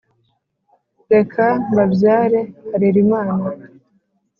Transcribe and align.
reka 1.13 1.45
mbabyare 1.69 2.39
harerimana, 2.71 3.43